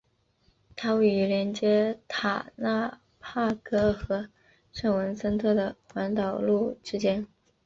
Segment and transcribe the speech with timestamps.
[0.75, 4.27] 它位于连接塔纳帕格和
[4.73, 7.27] 圣文森特的环岛路之间。